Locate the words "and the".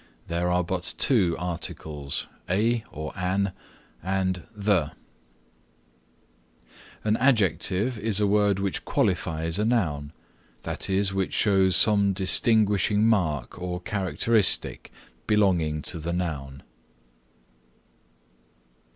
4.01-4.93